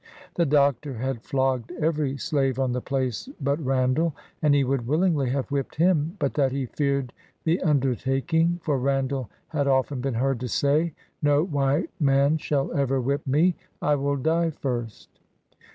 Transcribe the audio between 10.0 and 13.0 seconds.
been heard to say, "No white man shall ever BIOGRAPHY